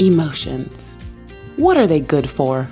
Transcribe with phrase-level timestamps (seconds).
[0.00, 0.96] Emotions.
[1.56, 2.70] What are they good for?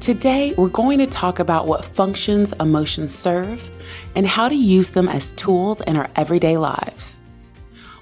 [0.00, 3.70] Today, we're going to talk about what functions emotions serve
[4.16, 7.20] and how to use them as tools in our everyday lives.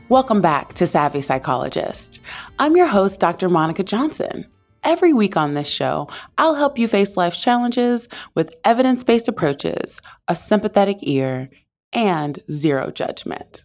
[0.09, 2.21] Welcome back to Savvy Psychologist.
[2.59, 3.51] I'm your host, Dr.
[3.51, 4.47] Monica Johnson.
[4.85, 10.01] Every week on this show, I'll help you face life's challenges with evidence based approaches,
[10.29, 11.51] a sympathetic ear,
[11.93, 13.65] and zero judgment.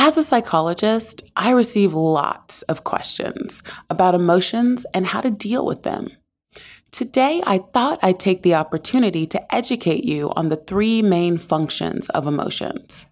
[0.00, 5.82] As a psychologist, I receive lots of questions about emotions and how to deal with
[5.82, 6.10] them.
[6.92, 12.08] Today, I thought I'd take the opportunity to educate you on the three main functions
[12.10, 13.06] of emotions.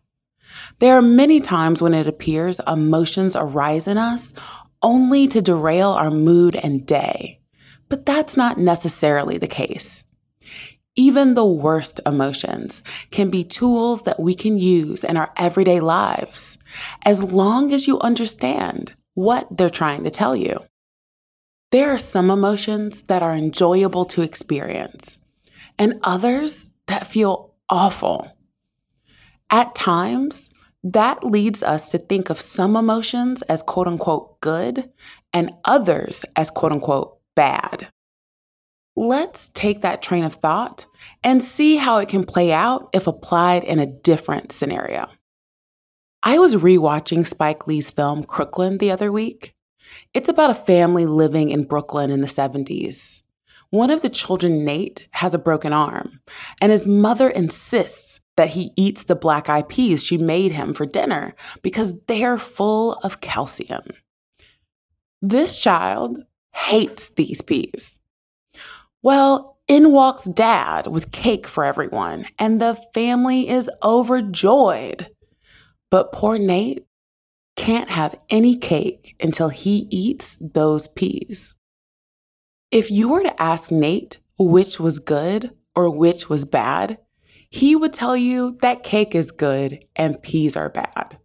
[0.78, 4.32] There are many times when it appears emotions arise in us
[4.80, 7.40] only to derail our mood and day,
[7.88, 10.04] but that's not necessarily the case.
[10.96, 16.56] Even the worst emotions can be tools that we can use in our everyday lives,
[17.04, 20.58] as long as you understand what they're trying to tell you.
[21.70, 25.18] There are some emotions that are enjoyable to experience,
[25.78, 28.32] and others that feel awful.
[29.50, 30.48] At times,
[30.82, 34.90] that leads us to think of some emotions as quote unquote good
[35.32, 37.88] and others as quote unquote bad.
[38.96, 40.86] Let's take that train of thought
[41.22, 45.08] and see how it can play out if applied in a different scenario.
[46.22, 49.54] I was rewatching Spike Lee's film Crooklyn the other week.
[50.14, 53.22] It's about a family living in Brooklyn in the 70s.
[53.68, 56.20] One of the children, Nate, has a broken arm,
[56.60, 60.86] and his mother insists that he eats the black eyed peas she made him for
[60.86, 63.84] dinner because they're full of calcium.
[65.20, 66.18] This child
[66.52, 67.98] hates these peas.
[69.06, 75.10] Well, in walks dad with cake for everyone, and the family is overjoyed.
[75.92, 76.84] But poor Nate
[77.54, 81.54] can't have any cake until he eats those peas.
[82.72, 86.98] If you were to ask Nate which was good or which was bad,
[87.48, 91.16] he would tell you that cake is good and peas are bad.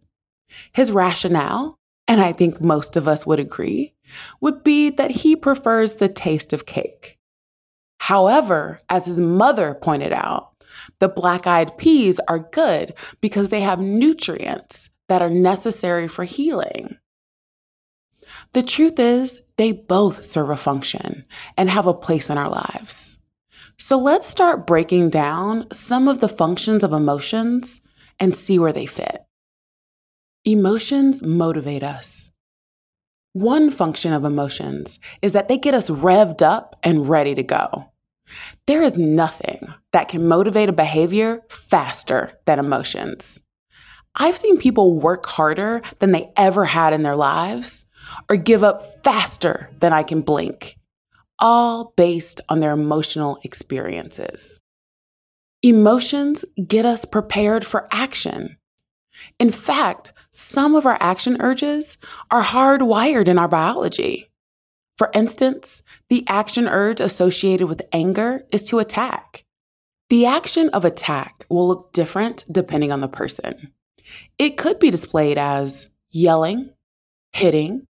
[0.72, 3.94] His rationale, and I think most of us would agree,
[4.40, 7.18] would be that he prefers the taste of cake.
[8.06, 10.54] However, as his mother pointed out,
[10.98, 16.96] the black eyed peas are good because they have nutrients that are necessary for healing.
[18.54, 21.24] The truth is, they both serve a function
[21.56, 23.18] and have a place in our lives.
[23.78, 27.80] So let's start breaking down some of the functions of emotions
[28.18, 29.22] and see where they fit.
[30.44, 32.32] Emotions motivate us.
[33.32, 37.91] One function of emotions is that they get us revved up and ready to go.
[38.66, 43.40] There is nothing that can motivate a behavior faster than emotions.
[44.14, 47.84] I've seen people work harder than they ever had in their lives
[48.28, 50.76] or give up faster than I can blink,
[51.38, 54.60] all based on their emotional experiences.
[55.62, 58.56] Emotions get us prepared for action.
[59.38, 61.98] In fact, some of our action urges
[62.30, 64.31] are hardwired in our biology.
[64.98, 69.44] For instance, the action urge associated with anger is to attack.
[70.10, 73.72] The action of attack will look different depending on the person.
[74.38, 76.70] It could be displayed as yelling,
[77.32, 77.86] hitting,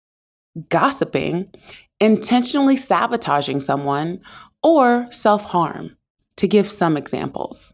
[0.68, 1.52] gossiping,
[2.00, 4.20] intentionally sabotaging someone,
[4.62, 5.96] or self harm,
[6.36, 7.74] to give some examples.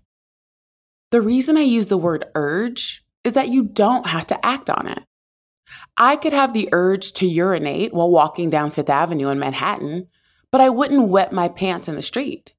[1.12, 4.88] The reason I use the word urge is that you don't have to act on
[4.88, 5.00] it.
[5.98, 10.08] I could have the urge to urinate while walking down Fifth Avenue in Manhattan,
[10.52, 12.54] but I wouldn't wet my pants in the street.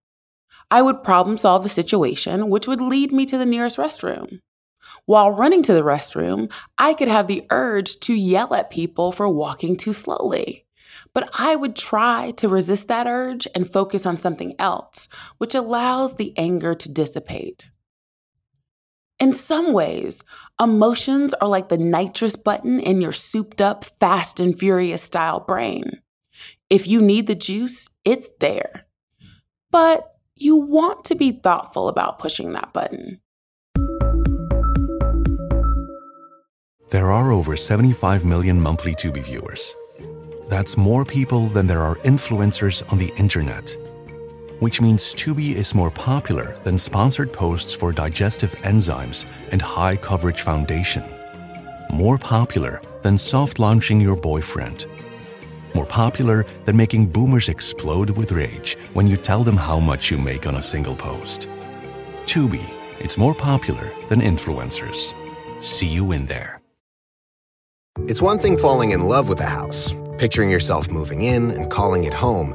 [0.70, 4.40] I would problem solve the situation, which would lead me to the nearest restroom.
[5.04, 9.28] While running to the restroom, I could have the urge to yell at people for
[9.28, 10.64] walking too slowly.
[11.12, 15.08] But I would try to resist that urge and focus on something else,
[15.38, 17.70] which allows the anger to dissipate.
[19.18, 20.22] In some ways,
[20.60, 26.02] emotions are like the nitrous button in your souped up, fast and furious style brain.
[26.68, 28.86] If you need the juice, it's there.
[29.70, 33.20] But you want to be thoughtful about pushing that button.
[36.90, 39.74] There are over 75 million monthly Tubi viewers.
[40.50, 43.74] That's more people than there are influencers on the internet.
[44.60, 50.40] Which means Tubi is more popular than sponsored posts for digestive enzymes and high coverage
[50.40, 51.04] foundation.
[51.90, 54.86] More popular than soft launching your boyfriend.
[55.74, 60.18] More popular than making boomers explode with rage when you tell them how much you
[60.18, 61.48] make on a single post.
[62.24, 62.66] Tubi,
[62.98, 65.14] it's more popular than influencers.
[65.62, 66.60] See you in there.
[68.08, 72.04] It's one thing falling in love with a house picturing yourself moving in and calling
[72.04, 72.54] it home,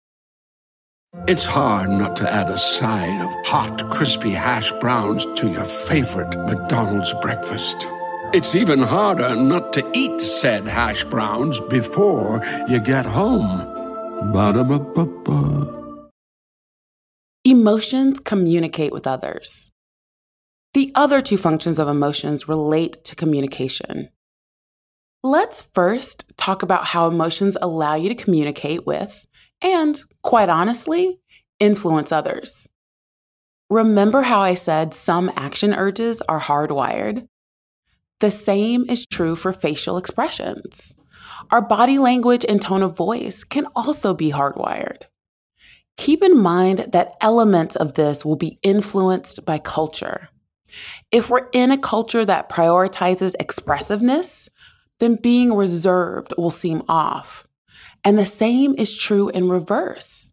[1.27, 6.35] It's hard not to add a side of hot, crispy hash browns to your favorite
[6.47, 7.87] McDonald's breakfast.
[8.33, 13.59] It's even harder not to eat said hash browns before you get home.
[14.33, 16.09] Ba-da-ba-ba-ba.
[17.45, 19.69] Emotions communicate with others.
[20.73, 24.09] The other two functions of emotions relate to communication.
[25.23, 29.27] Let's first talk about how emotions allow you to communicate with
[29.61, 31.19] and, quite honestly,
[31.59, 32.67] influence others.
[33.69, 37.27] Remember how I said some action urges are hardwired?
[38.19, 40.93] The same is true for facial expressions.
[41.51, 45.03] Our body language and tone of voice can also be hardwired.
[45.97, 50.29] Keep in mind that elements of this will be influenced by culture.
[51.11, 54.49] If we're in a culture that prioritizes expressiveness,
[54.99, 57.47] then being reserved will seem off.
[58.03, 60.31] And the same is true in reverse.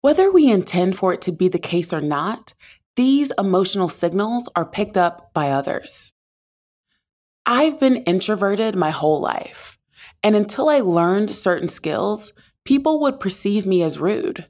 [0.00, 2.54] Whether we intend for it to be the case or not,
[2.96, 6.14] these emotional signals are picked up by others.
[7.44, 9.78] I've been introverted my whole life,
[10.22, 12.32] and until I learned certain skills,
[12.64, 14.46] people would perceive me as rude.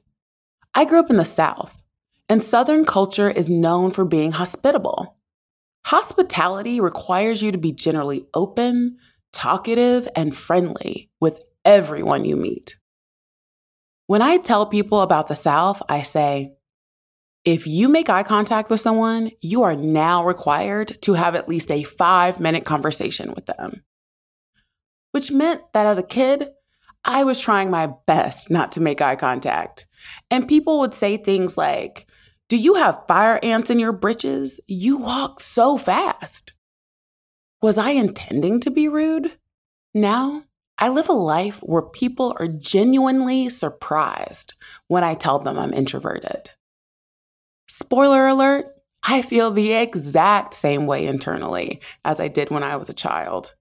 [0.75, 1.81] I grew up in the South,
[2.27, 5.17] and Southern culture is known for being hospitable.
[5.85, 8.97] Hospitality requires you to be generally open,
[9.31, 12.77] talkative, and friendly with everyone you meet.
[14.07, 16.53] When I tell people about the South, I say,
[17.45, 21.71] if you make eye contact with someone, you are now required to have at least
[21.71, 23.83] a five minute conversation with them.
[25.11, 26.49] Which meant that as a kid,
[27.05, 29.87] I was trying my best not to make eye contact.
[30.29, 32.07] And people would say things like,
[32.49, 34.59] Do you have fire ants in your britches?
[34.67, 36.53] You walk so fast.
[37.61, 39.37] Was I intending to be rude?
[39.93, 40.43] Now,
[40.81, 44.53] I live a life where people are genuinely surprised
[44.87, 46.51] when I tell them I'm introverted.
[47.67, 48.65] Spoiler alert,
[49.03, 53.55] I feel the exact same way internally as I did when I was a child.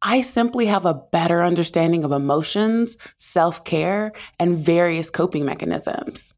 [0.00, 6.32] I simply have a better understanding of emotions, self care, and various coping mechanisms.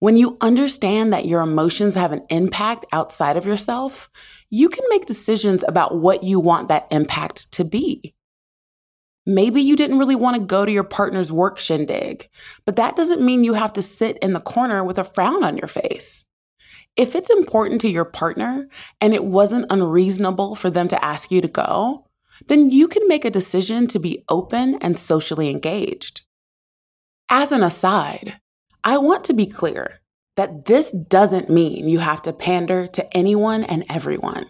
[0.00, 4.10] When you understand that your emotions have an impact outside of yourself,
[4.50, 8.14] you can make decisions about what you want that impact to be.
[9.24, 12.28] Maybe you didn't really want to go to your partner's work shindig,
[12.66, 15.56] but that doesn't mean you have to sit in the corner with a frown on
[15.56, 16.24] your face.
[16.96, 18.68] If it's important to your partner
[19.00, 22.06] and it wasn't unreasonable for them to ask you to go,
[22.48, 26.22] then you can make a decision to be open and socially engaged.
[27.28, 28.40] As an aside,
[28.84, 30.00] I want to be clear
[30.36, 34.46] that this doesn't mean you have to pander to anyone and everyone.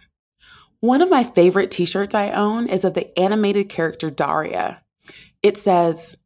[0.83, 4.83] One of my favorite t shirts I own is of the animated character Daria.
[5.41, 6.17] It says,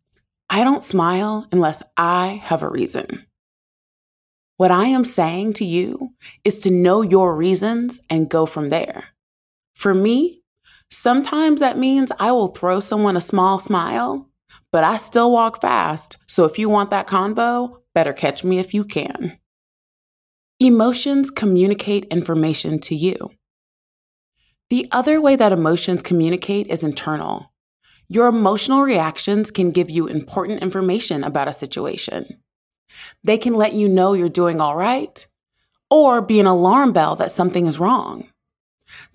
[0.48, 3.26] I don't smile unless I have a reason.
[4.56, 9.08] What I am saying to you is to know your reasons and go from there.
[9.74, 10.40] For me,
[10.90, 14.30] sometimes that means I will throw someone a small smile,
[14.72, 16.16] but I still walk fast.
[16.26, 19.38] So if you want that convo, better catch me if you can.
[20.58, 23.35] Emotions communicate information to you.
[24.68, 27.52] The other way that emotions communicate is internal.
[28.08, 32.40] Your emotional reactions can give you important information about a situation.
[33.22, 35.26] They can let you know you're doing all right
[35.88, 38.28] or be an alarm bell that something is wrong.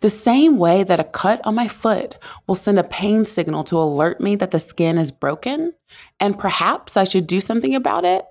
[0.02, 2.18] The same way that a cut on my foot
[2.48, 5.74] will send a pain signal to alert me that the skin is broken
[6.20, 8.26] and perhaps I should do something about it,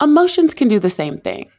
[0.00, 1.50] emotions can do the same thing.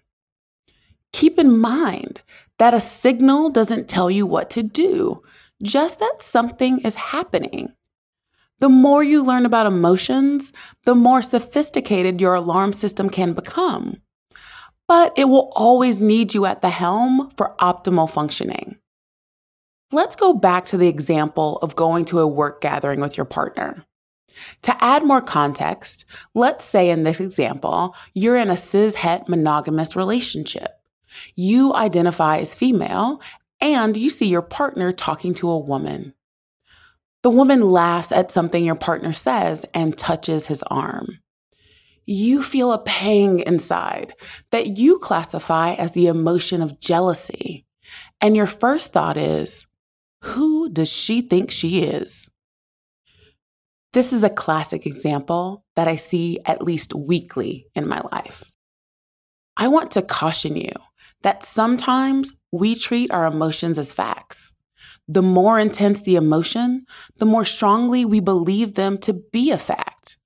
[1.14, 2.22] Keep in mind
[2.58, 5.22] that a signal doesn't tell you what to do,
[5.62, 7.74] just that something is happening.
[8.60, 10.54] The more you learn about emotions,
[10.86, 13.98] the more sophisticated your alarm system can become.
[14.88, 18.78] But it will always need you at the helm for optimal functioning.
[19.92, 23.86] Let's go back to the example of going to a work gathering with your partner.
[24.64, 29.96] To add more context, let's say in this example, you're in a cis het monogamous
[29.96, 30.80] relationship.
[31.36, 33.22] You identify as female
[33.62, 36.14] and you see your partner talking to a woman.
[37.24, 41.20] The woman laughs at something your partner says and touches his arm.
[42.06, 44.14] You feel a pang inside
[44.52, 47.66] that you classify as the emotion of jealousy.
[48.22, 49.66] And your first thought is,
[50.22, 52.30] who does she think she is?
[53.94, 58.52] This is a classic example that I see at least weekly in my life.
[59.58, 60.74] I want to caution you
[61.26, 64.54] that sometimes we treat our emotions as facts.
[65.08, 66.86] The more intense the emotion,
[67.18, 70.18] the more strongly we believe them to be a fact.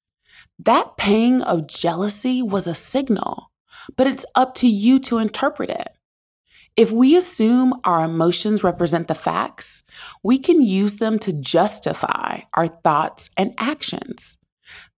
[0.59, 3.49] That pang of jealousy was a signal,
[3.95, 5.87] but it's up to you to interpret it.
[6.75, 9.83] If we assume our emotions represent the facts,
[10.21, 14.37] we can use them to justify our thoughts and actions.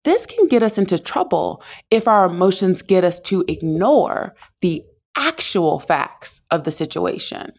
[0.04, 4.82] This can get us into trouble if our emotions get us to ignore the
[5.20, 7.52] actual facts of the situation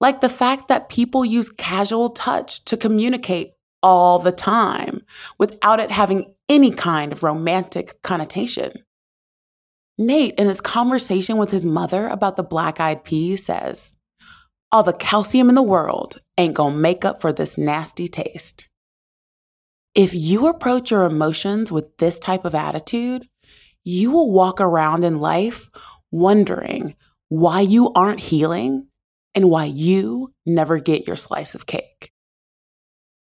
[0.00, 3.52] like the fact that people use casual touch to communicate
[3.82, 5.02] all the time
[5.38, 8.72] without it having any kind of romantic connotation.
[9.98, 13.96] Nate, in his conversation with his mother about the black eyed peas, says,
[14.70, 18.68] All the calcium in the world ain't gonna make up for this nasty taste.
[19.94, 23.28] If you approach your emotions with this type of attitude,
[23.82, 25.70] you will walk around in life
[26.10, 26.94] wondering
[27.28, 28.86] why you aren't healing
[29.34, 32.10] and why you never get your slice of cake.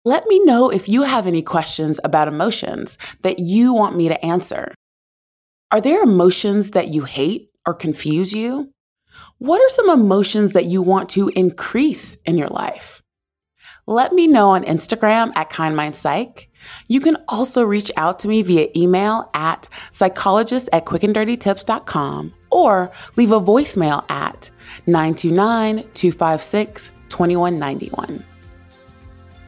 [0.04, 4.24] Let me know if you have any questions about emotions that you want me to
[4.24, 4.74] answer.
[5.70, 8.70] Are there emotions that you hate or confuse you?
[9.38, 13.02] What are some emotions that you want to increase in your life?
[13.86, 16.46] Let me know on Instagram at KindMindPsych.
[16.88, 23.32] You can also reach out to me via email at psychologist at quickanddirtytips.com or leave
[23.32, 24.50] a voicemail at
[24.86, 28.24] 929 256 2191.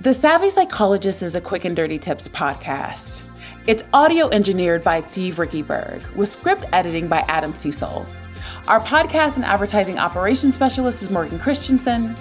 [0.03, 3.23] The Savvy Psychologist is a quick and dirty tips podcast.
[3.67, 8.05] It's audio engineered by Steve Riekeberg with script editing by Adam Cecil.
[8.69, 12.15] Our podcast and advertising operations specialist is Morgan Christensen.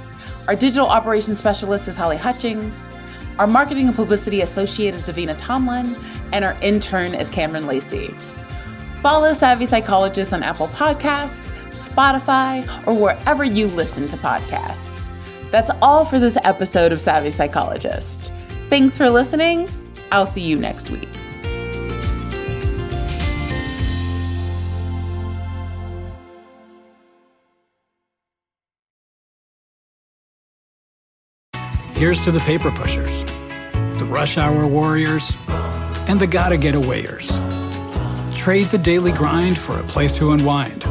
[0.47, 2.87] Our digital operations specialist is Holly Hutchings.
[3.39, 5.95] Our marketing and publicity associate is Davina Tomlin.
[6.31, 8.13] And our intern is Cameron Lacey.
[9.05, 15.07] Follow Savvy Psychologist on Apple Podcasts, Spotify, or wherever you listen to podcasts.
[15.51, 18.31] That's all for this episode of Savvy Psychologist.
[18.67, 19.69] Thanks for listening.
[20.11, 21.07] I'll see you next week.
[31.93, 33.23] Here's to the paper pushers,
[33.99, 37.31] the rush hour warriors, and the gotta get awayers.
[38.45, 40.83] Trade the daily grind for a place to unwind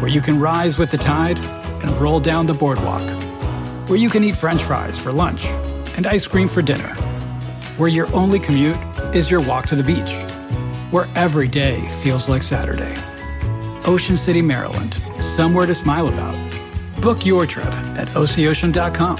[0.00, 1.38] where you can rise with the tide
[1.80, 3.08] and roll down the boardwalk,
[3.88, 5.44] where you can eat french fries for lunch
[5.94, 6.92] and ice cream for dinner,
[7.76, 8.76] where your only commute
[9.14, 10.12] is your walk to the beach,
[10.90, 12.96] where every day feels like Saturday.
[13.84, 16.36] Ocean City, Maryland, somewhere to smile about.
[17.00, 19.18] Book your trip at OCOcean.com.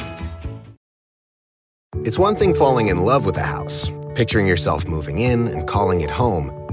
[2.05, 6.01] It's one thing falling in love with a house, picturing yourself moving in and calling
[6.01, 6.62] it home,